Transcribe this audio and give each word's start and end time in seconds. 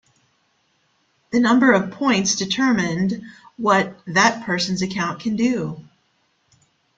The 1.29 1.39
number 1.39 1.73
of 1.73 1.91
points 1.91 2.35
determined 2.35 3.21
what 3.57 3.99
that 4.07 4.43
person's 4.47 4.81
account 4.81 5.19
can 5.19 5.35
do. 5.35 5.79